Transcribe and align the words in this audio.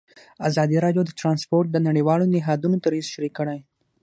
ازادي 0.49 0.77
راډیو 0.85 1.03
د 1.05 1.11
ترانسپورټ 1.19 1.67
د 1.71 1.77
نړیوالو 1.87 2.25
نهادونو 2.33 2.75
دریځ 2.85 3.05
شریک 3.13 3.33
کړی. 3.39 3.59